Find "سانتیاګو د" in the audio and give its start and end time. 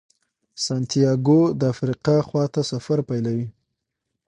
0.65-1.61